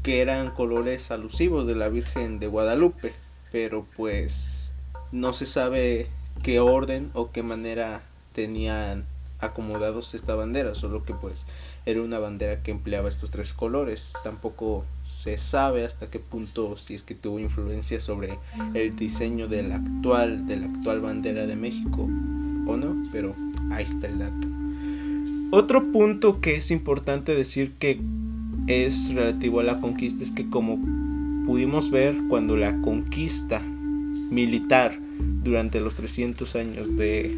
que 0.05 0.21
eran 0.21 0.51
colores 0.51 1.09
alusivos 1.09 1.65
de 1.65 1.74
la 1.74 1.89
Virgen 1.89 2.38
de 2.38 2.45
Guadalupe, 2.45 3.12
pero 3.51 3.88
pues 3.97 4.71
no 5.12 5.33
se 5.33 5.47
sabe 5.47 6.09
qué 6.43 6.59
orden 6.59 7.09
o 7.15 7.31
qué 7.31 7.41
manera 7.41 8.03
tenían 8.31 9.05
acomodados 9.39 10.13
esta 10.13 10.35
bandera, 10.35 10.75
solo 10.75 11.03
que 11.05 11.15
pues 11.15 11.47
era 11.88 12.03
una 12.03 12.19
bandera 12.19 12.62
que 12.62 12.69
empleaba 12.69 13.09
estos 13.09 13.31
tres 13.31 13.55
colores. 13.55 14.13
Tampoco 14.24 14.85
se 15.01 15.39
sabe 15.39 15.85
hasta 15.85 16.05
qué 16.05 16.19
punto 16.19 16.77
si 16.77 16.93
es 16.93 17.01
que 17.01 17.15
tuvo 17.15 17.39
influencia 17.39 18.00
sobre 18.00 18.38
el 18.75 18.95
diseño 18.95 19.47
de 19.47 19.63
la 19.63 19.77
actual 19.77 20.45
de 20.45 20.57
la 20.57 20.67
actual 20.67 21.01
bandera 21.01 21.47
de 21.47 21.55
México 21.55 22.03
o 22.03 22.77
no, 22.77 22.95
pero 23.12 23.33
ahí 23.71 23.85
está 23.85 24.05
el 24.05 24.19
dato. 24.19 24.47
Otro 25.50 25.91
punto 25.91 26.41
que 26.41 26.57
es 26.57 26.69
importante 26.69 27.33
decir 27.33 27.74
que 27.79 28.00
es 28.67 29.13
relativo 29.13 29.60
a 29.60 29.63
la 29.63 29.79
conquista 29.79 30.24
es 30.24 30.31
que 30.31 30.50
como 30.50 30.79
pudimos 31.45 31.91
ver 31.91 32.15
cuando 32.27 32.57
la 32.57 32.81
conquista 32.81 33.62
militar 34.31 35.00
durante 35.43 35.79
los 35.79 35.95
300 35.95 36.55
años 36.55 36.98
de 36.98 37.38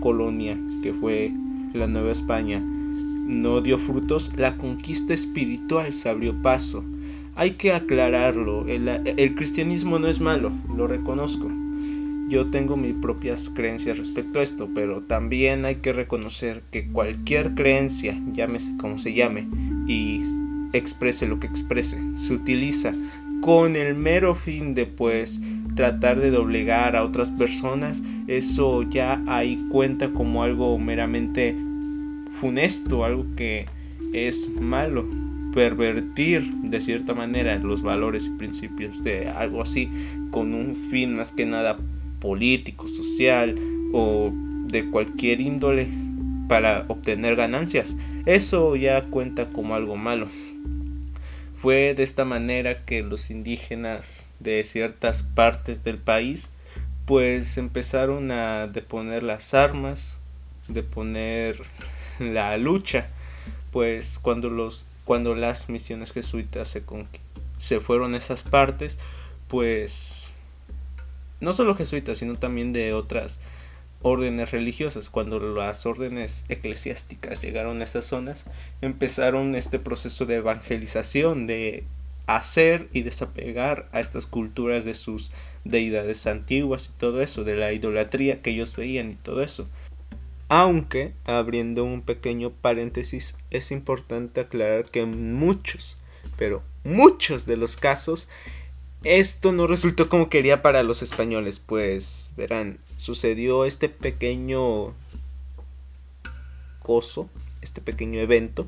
colonia 0.00 0.56
que 0.82 0.92
fue 0.92 1.32
la 1.72 1.86
Nueva 1.86 2.12
España 2.12 2.62
no 3.26 3.60
dio 3.60 3.78
frutos, 3.78 4.30
la 4.36 4.56
conquista 4.56 5.12
espiritual 5.12 5.92
se 5.92 6.08
abrió 6.08 6.40
paso. 6.42 6.84
Hay 7.34 7.52
que 7.52 7.72
aclararlo, 7.72 8.66
el, 8.68 8.88
el, 8.88 9.34
cristianismo 9.34 9.98
no 9.98 10.08
es 10.08 10.20
malo, 10.20 10.52
lo 10.74 10.86
reconozco. 10.86 11.50
Yo 12.28 12.46
tengo 12.46 12.76
mis 12.76 12.94
propias 12.94 13.50
creencias 13.50 13.98
respecto 13.98 14.38
a 14.38 14.42
esto, 14.42 14.68
pero 14.74 15.02
también 15.02 15.64
hay 15.64 15.76
que 15.76 15.92
reconocer 15.92 16.62
que 16.70 16.88
cualquier 16.88 17.54
creencia, 17.54 18.18
llámese 18.30 18.76
como 18.78 18.98
se 18.98 19.12
llame, 19.12 19.46
y 19.86 20.22
exprese 20.76 21.26
lo 21.26 21.40
que 21.40 21.46
exprese, 21.46 21.98
se 22.14 22.34
utiliza 22.34 22.92
con 23.40 23.76
el 23.76 23.94
mero 23.94 24.34
fin 24.34 24.74
de 24.74 24.86
pues 24.86 25.40
tratar 25.74 26.20
de 26.20 26.30
doblegar 26.30 26.96
a 26.96 27.04
otras 27.04 27.30
personas, 27.30 28.02
eso 28.26 28.82
ya 28.82 29.22
ahí 29.26 29.64
cuenta 29.70 30.08
como 30.08 30.42
algo 30.42 30.78
meramente 30.78 31.54
funesto, 32.40 33.04
algo 33.04 33.26
que 33.36 33.66
es 34.12 34.50
malo. 34.60 35.04
Pervertir 35.54 36.52
de 36.52 36.80
cierta 36.82 37.14
manera 37.14 37.56
los 37.56 37.82
valores 37.82 38.26
y 38.26 38.36
principios 38.36 39.02
de 39.02 39.28
algo 39.28 39.62
así 39.62 39.88
con 40.30 40.52
un 40.52 40.74
fin 40.90 41.16
más 41.16 41.32
que 41.32 41.46
nada 41.46 41.78
político, 42.20 42.86
social 42.86 43.54
o 43.92 44.32
de 44.66 44.84
cualquier 44.90 45.40
índole 45.40 45.88
para 46.48 46.84
obtener 46.88 47.36
ganancias. 47.36 47.96
Eso 48.26 48.76
ya 48.76 49.04
cuenta 49.04 49.46
como 49.46 49.74
algo 49.74 49.96
malo. 49.96 50.28
Fue 51.66 51.94
de 51.94 52.04
esta 52.04 52.24
manera 52.24 52.84
que 52.84 53.02
los 53.02 53.28
indígenas 53.28 54.28
de 54.38 54.62
ciertas 54.62 55.24
partes 55.24 55.82
del 55.82 55.98
país 55.98 56.50
pues 57.06 57.58
empezaron 57.58 58.30
a 58.30 58.68
deponer 58.68 59.24
las 59.24 59.52
armas, 59.52 60.16
deponer 60.68 61.60
la 62.20 62.56
lucha, 62.56 63.08
pues 63.72 64.20
cuando 64.20 64.48
los 64.48 64.86
cuando 65.04 65.34
las 65.34 65.68
misiones 65.68 66.12
jesuitas 66.12 66.68
se, 66.68 66.84
se 67.56 67.80
fueron 67.80 68.14
a 68.14 68.18
esas 68.18 68.44
partes, 68.44 69.00
pues 69.48 70.34
no 71.40 71.52
solo 71.52 71.74
jesuitas, 71.74 72.18
sino 72.18 72.36
también 72.36 72.72
de 72.72 72.92
otras 72.92 73.40
órdenes 74.06 74.52
religiosas, 74.52 75.10
cuando 75.10 75.40
las 75.40 75.84
órdenes 75.84 76.44
eclesiásticas 76.48 77.42
llegaron 77.42 77.80
a 77.80 77.84
esas 77.84 78.04
zonas, 78.04 78.44
empezaron 78.80 79.56
este 79.56 79.80
proceso 79.80 80.26
de 80.26 80.36
evangelización, 80.36 81.48
de 81.48 81.82
hacer 82.26 82.88
y 82.92 83.02
desapegar 83.02 83.88
a 83.90 83.98
estas 83.98 84.26
culturas 84.26 84.84
de 84.84 84.94
sus 84.94 85.32
deidades 85.64 86.28
antiguas 86.28 86.86
y 86.88 86.98
todo 86.98 87.20
eso, 87.20 87.42
de 87.42 87.56
la 87.56 87.72
idolatría 87.72 88.42
que 88.42 88.50
ellos 88.50 88.76
veían 88.76 89.10
y 89.10 89.16
todo 89.16 89.42
eso. 89.42 89.68
Aunque, 90.48 91.12
abriendo 91.24 91.82
un 91.82 92.02
pequeño 92.02 92.50
paréntesis, 92.52 93.34
es 93.50 93.72
importante 93.72 94.40
aclarar 94.40 94.84
que 94.84 95.00
en 95.00 95.34
muchos, 95.34 95.98
pero 96.36 96.62
muchos 96.84 97.44
de 97.44 97.56
los 97.56 97.76
casos, 97.76 98.28
esto 99.06 99.52
no 99.52 99.68
resultó 99.68 100.08
como 100.08 100.28
quería 100.28 100.62
para 100.62 100.82
los 100.82 101.00
españoles, 101.00 101.60
pues 101.60 102.30
verán, 102.36 102.78
sucedió 102.96 103.64
este 103.64 103.88
pequeño 103.88 104.94
coso, 106.82 107.28
este 107.62 107.80
pequeño 107.80 108.18
evento, 108.18 108.66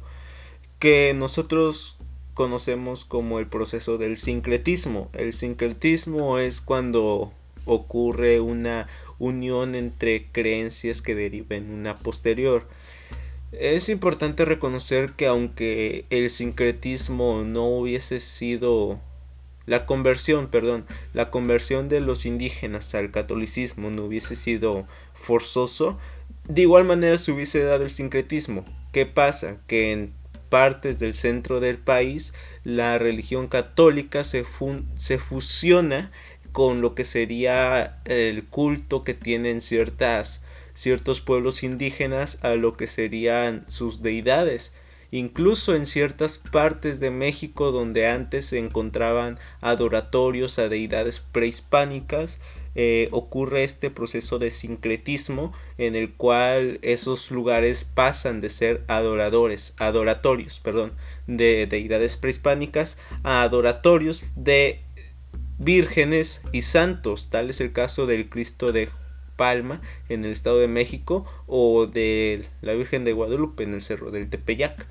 que 0.79 1.13
nosotros 1.17 1.97
conocemos 2.35 3.05
como 3.05 3.41
el 3.41 3.49
proceso 3.49 3.99
del 3.99 4.17
sincretismo. 4.17 5.11
El 5.13 5.33
sincretismo 5.33 6.39
es 6.39 6.61
cuando 6.61 7.33
ocurre 7.65 8.41
una 8.41 8.87
unión 9.19 9.75
entre 9.75 10.27
creencias 10.31 11.03
que 11.03 11.17
deriven 11.17 11.69
una 11.73 11.97
posterior. 11.97 12.69
Es 13.51 13.89
importante 13.89 14.45
reconocer 14.45 15.15
que 15.15 15.27
aunque 15.27 16.05
el 16.11 16.31
sincretismo 16.31 17.43
no 17.45 17.67
hubiese 17.67 18.21
sido 18.21 19.01
la 19.69 19.85
conversión, 19.85 20.49
perdón, 20.49 20.87
la 21.13 21.31
conversión 21.31 21.89
de 21.89 22.01
los 22.01 22.25
indígenas 22.25 22.95
al 22.95 23.11
catolicismo 23.11 23.91
no 23.91 24.05
hubiese 24.05 24.35
sido 24.35 24.87
forzoso, 25.13 25.99
de 26.49 26.63
igual 26.63 26.85
manera 26.85 27.19
se 27.19 27.33
hubiese 27.33 27.63
dado 27.63 27.85
el 27.85 27.91
sincretismo. 27.91 28.65
¿Qué 28.93 29.05
pasa? 29.05 29.59
Que 29.67 29.93
en 29.93 30.15
partes 30.49 30.99
del 30.99 31.13
centro 31.13 31.61
del 31.61 31.77
país 31.77 32.33
la 32.65 32.97
religión 32.97 33.47
católica 33.49 34.25
se, 34.25 34.47
se 34.97 35.19
fusiona 35.19 36.11
con 36.53 36.81
lo 36.81 36.95
que 36.95 37.05
sería 37.05 38.01
el 38.07 38.47
culto 38.47 39.05
que 39.05 39.13
tienen 39.13 39.61
ciertas 39.61 40.43
ciertos 40.73 41.21
pueblos 41.21 41.65
indígenas 41.65 42.39
a 42.43 42.55
lo 42.55 42.77
que 42.77 42.87
serían 42.87 43.67
sus 43.69 44.01
deidades. 44.01 44.73
Incluso 45.11 45.75
en 45.75 45.87
ciertas 45.87 46.39
partes 46.39 47.01
de 47.01 47.11
México 47.11 47.73
donde 47.73 48.07
antes 48.09 48.47
se 48.47 48.59
encontraban 48.59 49.39
adoratorios 49.61 50.59
a 50.59 50.69
deidades 50.69 51.21
prehispánicas, 51.21 52.41
eh, 52.75 53.09
ocurre 53.11 53.65
este 53.65 53.91
proceso 53.91 54.39
de 54.39 54.51
sincretismo 54.51 55.53
en 55.79 55.97
el 55.97 56.13
cual 56.13 56.79
esos 56.83 57.31
lugares 57.31 57.85
pasan 57.85 58.41
de 58.41 58.51
ser 58.51 58.85
adoradores, 58.87 59.75
adoratorios, 59.79 60.61
perdón, 60.61 60.93
de 61.27 61.67
deidades 61.67 62.17
prehispánicas 62.17 62.99
a 63.25 63.43
adoratorios 63.43 64.25
de 64.37 64.83
vírgenes 65.59 66.43
y 66.53 66.63
santos. 66.63 67.31
Tal 67.31 67.51
es 67.51 67.61
el 67.61 67.73
caso 67.73 68.07
del 68.07 68.29
Cristo 68.29 68.71
de 68.73 68.89
Palma 69.37 69.81
en 70.09 70.25
el 70.25 70.33
Estado 70.33 70.59
de 70.59 70.69
México 70.69 71.25
o 71.47 71.87
de 71.87 72.47
la 72.61 72.75
Virgen 72.75 73.05
de 73.05 73.13
Guadalupe 73.13 73.65
en 73.65 73.75
el 73.75 73.83
Cerro 73.83 74.11
del 74.11 74.29
Tepeyac. 74.29 74.87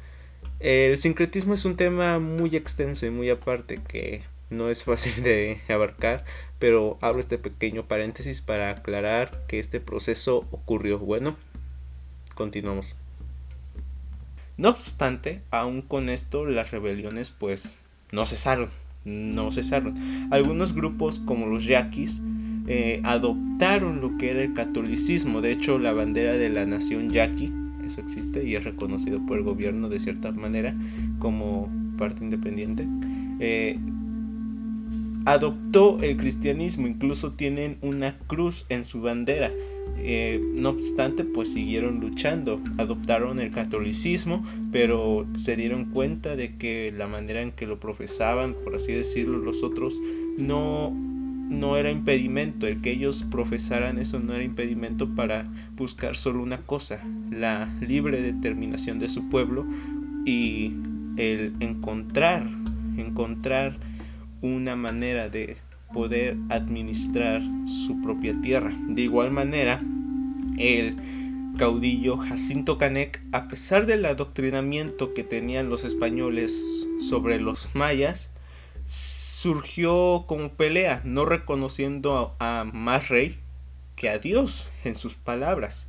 El 0.59 0.97
sincretismo 0.97 1.53
es 1.53 1.65
un 1.65 1.75
tema 1.75 2.17
muy 2.17 2.55
extenso 2.55 3.05
y 3.05 3.11
muy 3.11 3.29
aparte 3.29 3.79
que 3.87 4.23
no 4.49 4.69
es 4.69 4.83
fácil 4.83 5.23
de 5.23 5.61
abarcar, 5.69 6.25
pero 6.59 6.97
abro 7.01 7.19
este 7.19 7.37
pequeño 7.37 7.87
paréntesis 7.87 8.41
para 8.41 8.71
aclarar 8.71 9.45
que 9.47 9.59
este 9.59 9.79
proceso 9.79 10.47
ocurrió. 10.51 10.99
Bueno, 10.99 11.37
continuamos. 12.33 12.95
No 14.57 14.69
obstante, 14.69 15.41
aún 15.51 15.83
con 15.83 16.09
esto 16.09 16.45
las 16.45 16.71
rebeliones 16.71 17.29
pues 17.29 17.75
no 18.11 18.25
cesaron, 18.25 18.69
no 19.05 19.51
cesaron. 19.51 19.93
Algunos 20.31 20.73
grupos 20.73 21.19
como 21.19 21.45
los 21.45 21.65
yaquis 21.65 22.21
eh, 22.67 23.01
adoptaron 23.03 24.01
lo 24.01 24.17
que 24.17 24.31
era 24.31 24.41
el 24.41 24.55
catolicismo. 24.55 25.41
De 25.41 25.51
hecho, 25.51 25.77
la 25.77 25.93
bandera 25.93 26.31
de 26.31 26.49
la 26.49 26.65
nación 26.65 27.11
yaqui, 27.11 27.53
eso 27.87 28.01
existe 28.01 28.43
y 28.43 28.55
es 28.55 28.63
reconocido 28.63 29.25
por 29.25 29.37
el 29.37 29.43
gobierno 29.43 29.89
de 29.89 29.99
cierta 29.99 30.31
manera 30.31 30.75
como 31.19 31.69
parte 31.97 32.23
independiente. 32.23 32.87
Eh, 33.39 33.77
adoptó 35.25 35.97
el 36.01 36.15
cristianismo, 36.15 36.87
incluso 36.87 37.33
tienen 37.33 37.77
una 37.81 38.17
cruz 38.27 38.65
en 38.69 38.85
su 38.85 39.01
bandera. 39.01 39.51
Eh, 39.97 40.41
no 40.53 40.69
obstante, 40.69 41.23
pues 41.23 41.51
siguieron 41.51 41.99
luchando, 41.99 42.61
adoptaron 42.77 43.39
el 43.39 43.51
catolicismo, 43.51 44.45
pero 44.71 45.25
se 45.37 45.55
dieron 45.55 45.85
cuenta 45.85 46.35
de 46.35 46.55
que 46.55 46.93
la 46.95 47.07
manera 47.07 47.41
en 47.41 47.51
que 47.51 47.67
lo 47.67 47.79
profesaban, 47.79 48.55
por 48.63 48.75
así 48.75 48.93
decirlo, 48.93 49.39
los 49.39 49.63
otros 49.63 49.99
no 50.37 50.95
no 51.49 51.77
era 51.77 51.91
impedimento, 51.91 52.67
el 52.67 52.81
que 52.81 52.91
ellos 52.91 53.23
profesaran 53.29 53.99
eso 53.99 54.19
no 54.19 54.33
era 54.33 54.43
impedimento 54.43 55.15
para 55.15 55.47
buscar 55.75 56.15
solo 56.15 56.43
una 56.43 56.57
cosa, 56.57 56.99
la 57.31 57.69
libre 57.81 58.21
determinación 58.21 58.99
de 58.99 59.09
su 59.09 59.29
pueblo 59.29 59.65
y 60.25 60.73
el 61.17 61.53
encontrar, 61.59 62.47
encontrar 62.97 63.77
una 64.41 64.75
manera 64.75 65.29
de 65.29 65.57
poder 65.93 66.37
administrar 66.49 67.41
su 67.65 68.01
propia 68.01 68.33
tierra. 68.41 68.73
De 68.87 69.03
igual 69.03 69.31
manera, 69.31 69.79
el 70.57 70.95
caudillo 71.57 72.17
Jacinto 72.17 72.77
Canec, 72.77 73.21
a 73.31 73.47
pesar 73.47 73.85
del 73.85 74.05
adoctrinamiento 74.05 75.13
que 75.13 75.23
tenían 75.23 75.69
los 75.69 75.83
españoles 75.85 76.87
sobre 76.99 77.39
los 77.39 77.73
mayas, 77.73 78.31
surgió 79.37 80.25
como 80.25 80.53
pelea, 80.53 81.01
no 81.03 81.23
reconociendo 81.23 82.35
a, 82.39 82.63
más 82.73 83.07
rey 83.07 83.37
que 83.95 84.09
a 84.09 84.17
Dios 84.17 84.71
en 84.83 84.95
sus 84.95 85.13
palabras. 85.13 85.87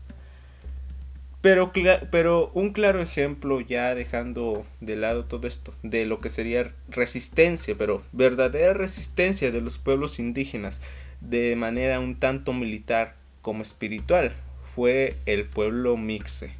Pero, 1.40 1.72
pero 2.10 2.50
un 2.52 2.72
claro 2.72 3.00
ejemplo, 3.00 3.62
ya 3.62 3.94
dejando 3.94 4.66
de 4.80 4.96
lado 4.96 5.24
todo 5.24 5.46
esto, 5.48 5.72
de 5.82 6.04
lo 6.04 6.20
que 6.20 6.28
sería 6.28 6.74
resistencia, 6.90 7.74
pero 7.78 8.02
verdadera 8.12 8.74
resistencia 8.74 9.50
de 9.50 9.62
los 9.62 9.78
pueblos 9.78 10.18
indígenas 10.18 10.82
de 11.22 11.56
manera 11.56 12.00
un 12.00 12.16
tanto 12.16 12.52
militar 12.52 13.14
como 13.40 13.62
espiritual, 13.62 14.34
fue 14.74 15.16
el 15.24 15.46
pueblo 15.46 15.96
mixe. 15.96 16.52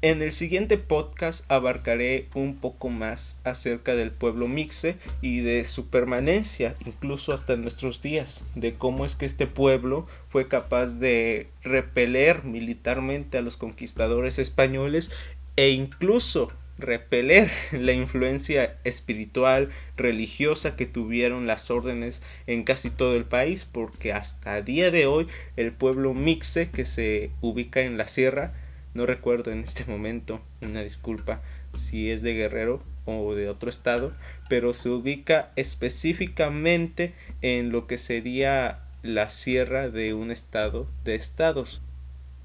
En 0.00 0.22
el 0.22 0.30
siguiente 0.30 0.78
podcast 0.78 1.44
abarcaré 1.50 2.28
un 2.34 2.54
poco 2.54 2.88
más 2.88 3.40
acerca 3.42 3.96
del 3.96 4.12
pueblo 4.12 4.46
mixe 4.46 4.94
y 5.22 5.40
de 5.40 5.64
su 5.64 5.88
permanencia, 5.88 6.76
incluso 6.86 7.32
hasta 7.32 7.56
nuestros 7.56 8.00
días, 8.00 8.44
de 8.54 8.74
cómo 8.74 9.04
es 9.04 9.16
que 9.16 9.26
este 9.26 9.48
pueblo 9.48 10.06
fue 10.28 10.46
capaz 10.46 11.00
de 11.00 11.48
repeler 11.64 12.44
militarmente 12.44 13.38
a 13.38 13.42
los 13.42 13.56
conquistadores 13.56 14.38
españoles 14.38 15.10
e 15.56 15.70
incluso 15.70 16.52
repeler 16.78 17.50
la 17.72 17.92
influencia 17.92 18.78
espiritual, 18.84 19.68
religiosa 19.96 20.76
que 20.76 20.86
tuvieron 20.86 21.48
las 21.48 21.72
órdenes 21.72 22.22
en 22.46 22.62
casi 22.62 22.90
todo 22.90 23.16
el 23.16 23.24
país, 23.24 23.64
porque 23.64 24.12
hasta 24.12 24.62
día 24.62 24.92
de 24.92 25.06
hoy 25.06 25.26
el 25.56 25.72
pueblo 25.72 26.14
mixe 26.14 26.70
que 26.70 26.84
se 26.84 27.32
ubica 27.40 27.80
en 27.80 27.98
la 27.98 28.06
sierra 28.06 28.54
no 28.94 29.06
recuerdo 29.06 29.52
en 29.52 29.60
este 29.60 29.84
momento, 29.84 30.40
una 30.60 30.82
disculpa, 30.82 31.42
si 31.74 32.10
es 32.10 32.22
de 32.22 32.34
Guerrero 32.34 32.82
o 33.04 33.34
de 33.34 33.48
otro 33.48 33.70
estado, 33.70 34.12
pero 34.48 34.74
se 34.74 34.88
ubica 34.88 35.52
específicamente 35.56 37.14
en 37.42 37.70
lo 37.70 37.86
que 37.86 37.98
sería 37.98 38.80
la 39.02 39.30
sierra 39.30 39.88
de 39.88 40.14
un 40.14 40.30
estado 40.30 40.88
de 41.04 41.14
estados 41.14 41.82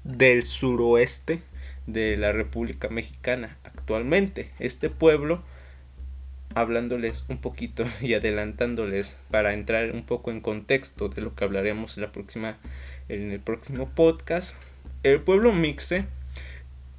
del 0.04 0.44
suroeste 0.44 1.42
de 1.86 2.16
la 2.16 2.32
República 2.32 2.88
Mexicana 2.88 3.58
actualmente. 3.64 4.50
Este 4.58 4.90
pueblo, 4.90 5.42
hablándoles 6.54 7.24
un 7.28 7.38
poquito 7.38 7.84
y 8.00 8.14
adelantándoles 8.14 9.18
para 9.30 9.54
entrar 9.54 9.90
un 9.92 10.04
poco 10.04 10.30
en 10.30 10.40
contexto 10.40 11.08
de 11.08 11.22
lo 11.22 11.34
que 11.34 11.44
hablaremos 11.44 11.96
la 11.98 12.12
próxima 12.12 12.56
en 13.08 13.32
el 13.32 13.40
próximo 13.40 13.90
podcast, 13.90 14.56
el 15.02 15.20
pueblo 15.20 15.52
mixe 15.52 16.06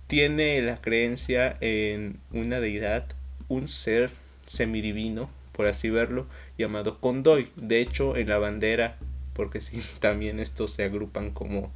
tiene 0.08 0.62
la 0.62 0.82
creencia 0.82 1.58
en 1.62 2.20
una 2.32 2.60
deidad, 2.60 3.06
un 3.48 3.68
ser 3.68 4.12
semidivino, 4.46 5.30
por 5.52 5.66
así 5.66 5.90
verlo, 5.90 6.28
llamado 6.58 7.00
Condoy. 7.00 7.50
De 7.56 7.80
hecho, 7.80 8.16
en 8.16 8.30
la 8.30 8.38
bandera, 8.38 8.98
porque 9.34 9.62
sí, 9.62 9.82
también 10.00 10.40
estos 10.40 10.72
se 10.72 10.84
agrupan 10.84 11.32
como, 11.32 11.72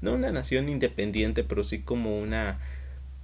no 0.00 0.14
una 0.14 0.32
nación 0.32 0.68
independiente, 0.68 1.44
pero 1.44 1.64
sí 1.64 1.80
como 1.80 2.18
una, 2.18 2.58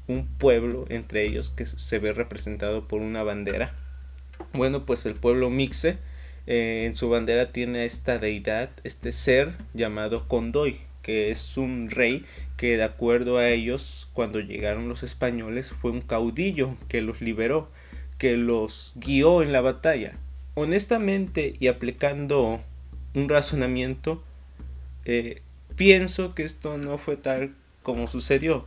un 0.07 0.27
pueblo 0.27 0.87
entre 0.88 1.25
ellos 1.25 1.51
que 1.51 1.66
se 1.66 1.99
ve 1.99 2.12
representado 2.12 2.88
por 2.88 3.01
una 3.01 3.23
bandera. 3.23 3.75
Bueno, 4.53 4.87
pues 4.87 5.07
el 5.07 5.14
pueblo 5.14 5.51
mixe 5.51 5.99
eh, 6.47 6.85
en 6.87 6.95
su 6.95 7.09
bandera 7.09 7.53
tiene 7.53 7.85
esta 7.85 8.19
deidad, 8.19 8.71
este 8.85 9.12
ser 9.12 9.55
llamado 9.75 10.29
Condoy, 10.29 10.79
que 11.07 11.31
es 11.31 11.57
un 11.57 11.88
rey 11.88 12.25
que 12.57 12.77
de 12.77 12.83
acuerdo 12.83 13.38
a 13.38 13.49
ellos 13.49 14.11
cuando 14.12 14.40
llegaron 14.40 14.88
los 14.88 15.05
españoles 15.05 15.73
fue 15.81 15.92
un 15.92 16.03
caudillo 16.03 16.75
que 16.88 17.01
los 17.01 17.21
liberó, 17.21 17.71
que 18.19 18.37
los 18.37 18.92
guió 18.97 19.40
en 19.40 19.53
la 19.53 19.61
batalla. 19.61 20.19
Honestamente 20.55 21.55
y 21.61 21.69
aplicando 21.69 22.59
un 23.14 23.29
razonamiento, 23.29 24.21
eh, 25.05 25.42
pienso 25.77 26.35
que 26.35 26.42
esto 26.42 26.77
no 26.77 26.99
fue 26.99 27.16
tal 27.16 27.55
como 27.85 28.09
sucedió. 28.09 28.66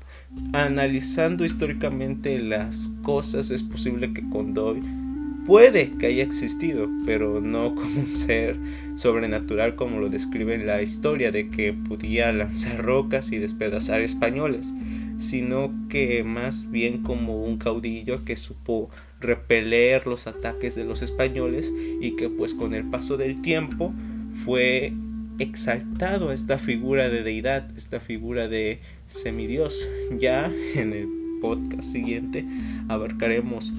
Analizando 0.54 1.43
históricamente 1.43 2.39
las 2.39 2.89
cosas 3.04 3.49
es 3.49 3.63
posible 3.63 4.13
que 4.13 4.23
Condoy 4.30 4.80
puede 5.49 5.89
que 5.97 6.05
haya 6.05 6.21
existido, 6.21 6.88
pero 7.07 7.41
no 7.41 7.73
como 7.75 8.01
un 8.01 8.15
ser 8.15 8.55
sobrenatural 8.95 9.75
como 9.75 9.99
lo 9.99 10.09
describe 10.09 10.53
en 10.53 10.67
la 10.67 10.83
historia 10.83 11.31
de 11.31 11.49
que 11.49 11.73
podía 11.73 12.31
lanzar 12.31 12.83
rocas 12.83 13.31
y 13.31 13.39
despedazar 13.39 14.01
españoles, 14.01 14.75
sino 15.17 15.73
que 15.89 16.23
más 16.23 16.69
bien 16.69 17.01
como 17.01 17.43
un 17.43 17.57
caudillo 17.57 18.23
que 18.25 18.35
supo 18.35 18.91
repeler 19.19 20.05
los 20.05 20.27
ataques 20.27 20.75
de 20.75 20.85
los 20.85 21.01
españoles 21.01 21.73
y 21.99 22.15
que 22.15 22.29
pues 22.29 22.53
con 22.53 22.75
el 22.75 22.83
paso 22.83 23.17
del 23.17 23.41
tiempo 23.41 23.91
fue 24.45 24.93
exaltado 25.39 26.31
esta 26.31 26.59
figura 26.59 27.09
de 27.09 27.23
deidad, 27.23 27.75
esta 27.75 27.99
figura 27.99 28.47
de 28.47 28.81
semidios. 29.07 29.89
Ya 30.19 30.51
en 30.75 30.93
el 30.93 31.07
podcast 31.41 31.91
siguiente 31.91 32.45
abarcaremos 32.88 33.73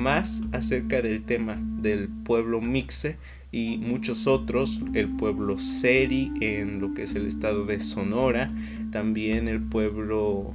más 0.00 0.42
acerca 0.52 1.02
del 1.02 1.22
tema 1.22 1.58
del 1.80 2.08
pueblo 2.08 2.60
mixe 2.60 3.16
y 3.52 3.78
muchos 3.78 4.26
otros, 4.26 4.80
el 4.94 5.08
pueblo 5.08 5.58
Seri 5.58 6.32
en 6.40 6.80
lo 6.80 6.94
que 6.94 7.02
es 7.02 7.14
el 7.14 7.26
estado 7.26 7.66
de 7.66 7.80
Sonora, 7.80 8.50
también 8.90 9.48
el 9.48 9.60
pueblo 9.60 10.54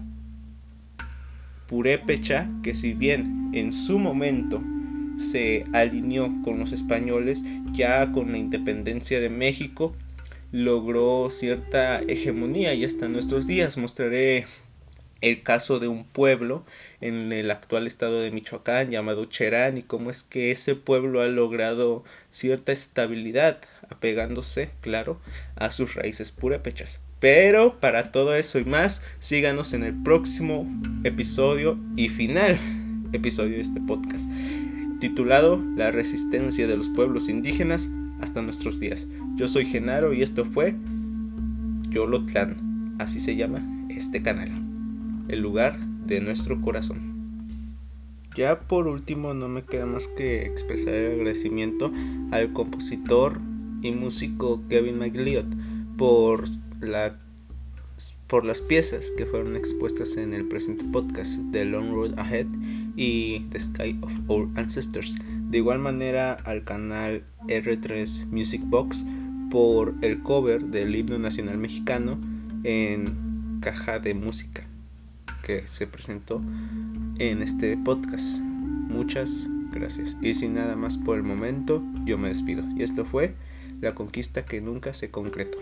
Purépecha, 1.67 2.47
que 2.63 2.73
si 2.73 2.93
bien 2.93 3.49
en 3.53 3.73
su 3.73 3.99
momento 3.99 4.62
se 5.17 5.65
alineó 5.73 6.29
con 6.43 6.60
los 6.60 6.71
españoles, 6.71 7.43
ya 7.71 8.12
con 8.12 8.31
la 8.31 8.38
independencia 8.38 9.19
de 9.19 9.29
México 9.29 9.95
logró 10.51 11.29
cierta 11.31 12.01
hegemonía. 12.01 12.73
Y 12.73 12.86
hasta 12.86 13.08
nuestros 13.08 13.47
días 13.47 13.77
mostraré 13.77 14.45
el 15.25 15.41
caso 15.41 15.79
de 15.79 15.88
un 15.88 16.05
pueblo 16.05 16.63
en 17.01 17.31
el 17.31 17.49
actual 17.49 17.88
estado 17.88 18.21
de 18.21 18.29
Michoacán 18.29 18.91
llamado 18.91 19.25
Cherán 19.25 19.77
y 19.77 19.81
cómo 19.81 20.11
es 20.11 20.21
que 20.21 20.51
ese 20.51 20.75
pueblo 20.75 21.21
ha 21.21 21.27
logrado 21.27 22.03
cierta 22.29 22.71
estabilidad 22.71 23.59
apegándose, 23.89 24.69
claro, 24.81 25.19
a 25.55 25.71
sus 25.71 25.95
raíces 25.95 26.31
purépechas. 26.31 26.99
Pero 27.19 27.79
para 27.79 28.11
todo 28.11 28.35
eso 28.35 28.59
y 28.59 28.65
más, 28.65 29.01
síganos 29.19 29.73
en 29.73 29.83
el 29.83 29.95
próximo 30.03 30.67
episodio 31.03 31.79
y 31.95 32.09
final 32.09 32.59
episodio 33.11 33.55
de 33.55 33.61
este 33.61 33.81
podcast, 33.81 34.29
titulado 34.99 35.59
La 35.75 35.89
resistencia 35.89 36.67
de 36.67 36.77
los 36.77 36.89
pueblos 36.89 37.29
indígenas 37.29 37.89
hasta 38.21 38.43
nuestros 38.43 38.79
días. 38.79 39.07
Yo 39.38 39.47
soy 39.47 39.65
Genaro 39.65 40.13
y 40.13 40.21
esto 40.21 40.45
fue 40.45 40.75
Yolotlán, 41.89 42.95
así 42.99 43.19
se 43.19 43.35
llama 43.35 43.63
este 43.89 44.21
canal, 44.21 44.51
el 45.27 45.41
lugar 45.41 45.79
de 46.05 46.21
nuestro 46.21 46.61
corazón. 46.61 47.15
Ya 48.35 48.59
por 48.59 48.88
último 48.88 49.33
no 49.33 49.47
me 49.47 49.63
queda 49.63 49.85
más 49.85 50.07
que 50.07 50.45
expresar 50.45 50.93
el 50.93 51.13
agradecimiento 51.13 51.91
al 52.31 52.51
compositor 52.51 53.39
y 53.81 53.91
músico 53.91 54.61
Kevin 54.67 54.99
McLeod 54.99 55.45
por 55.97 56.43
la 56.81 57.17
por 58.27 58.43
las 58.43 58.61
piezas 58.61 59.11
que 59.15 59.25
fueron 59.25 59.55
expuestas 59.55 60.17
en 60.17 60.33
el 60.33 60.47
presente 60.47 60.83
podcast 60.91 61.39
The 61.51 61.63
Long 61.63 61.91
Road 61.91 62.19
Ahead 62.19 62.47
y 62.95 63.41
The 63.51 63.59
Sky 63.59 63.99
of 64.01 64.13
Our 64.27 64.49
Ancestors. 64.55 65.15
De 65.49 65.59
igual 65.59 65.79
manera 65.79 66.33
al 66.33 66.63
canal 66.63 67.23
R3 67.47 68.25
Music 68.31 68.61
Box 68.65 69.05
por 69.51 69.93
el 70.01 70.21
cover 70.23 70.65
del 70.65 70.95
himno 70.95 71.19
nacional 71.19 71.59
mexicano 71.59 72.19
en 72.63 73.59
caja 73.61 73.99
de 73.99 74.15
música 74.15 74.64
que 75.45 75.67
se 75.67 75.86
presentó 75.86 76.41
en 77.19 77.41
este 77.43 77.77
podcast. 77.77 78.39
Muchas 78.41 79.47
gracias. 79.71 80.17
Y 80.21 80.34
sin 80.34 80.55
nada 80.55 80.75
más 80.75 80.97
por 80.97 81.17
el 81.17 81.23
momento, 81.23 81.84
yo 82.03 82.17
me 82.17 82.29
despido. 82.29 82.63
Y 82.75 82.81
esto 82.81 83.05
fue 83.05 83.36
la 83.79 83.93
conquista 83.93 84.43
que 84.43 84.60
nunca 84.60 84.93
se 84.93 85.12
concretó. 85.12 85.60